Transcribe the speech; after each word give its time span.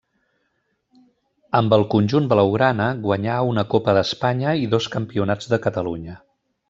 Amb 1.59 1.75
el 1.77 1.85
conjunt 1.95 2.29
blaugrana 2.31 2.87
guanyà 3.03 3.35
una 3.51 3.65
Copa 3.75 3.95
d'Espanya 3.99 4.55
i 4.63 4.65
dos 4.73 4.89
campionats 4.97 5.53
de 5.53 5.61
Catalunya. 5.69 6.19